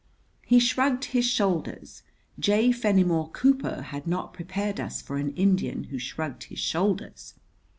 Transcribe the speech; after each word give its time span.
He 0.43 0.57
shrugged 0.59 1.05
his 1.05 1.27
shoulders. 1.27 2.01
J. 2.39 2.71
Fenimore 2.71 3.29
Cooper 3.29 3.83
had 3.83 4.07
not 4.07 4.33
prepared 4.33 4.79
us 4.79 4.99
for 4.99 5.17
an 5.17 5.29
Indian 5.35 5.83
who 5.83 5.99
shrugged 5.99 6.45
his 6.45 6.57
shoulders. 6.57 7.35